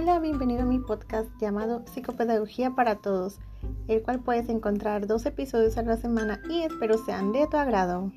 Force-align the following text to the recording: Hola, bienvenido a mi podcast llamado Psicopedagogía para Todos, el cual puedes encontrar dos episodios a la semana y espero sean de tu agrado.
Hola, 0.00 0.20
bienvenido 0.20 0.62
a 0.62 0.64
mi 0.64 0.78
podcast 0.78 1.28
llamado 1.40 1.82
Psicopedagogía 1.84 2.70
para 2.76 3.00
Todos, 3.00 3.40
el 3.88 4.00
cual 4.00 4.20
puedes 4.20 4.48
encontrar 4.48 5.08
dos 5.08 5.26
episodios 5.26 5.76
a 5.76 5.82
la 5.82 5.96
semana 5.96 6.40
y 6.48 6.62
espero 6.62 6.98
sean 6.98 7.32
de 7.32 7.48
tu 7.48 7.56
agrado. 7.56 8.12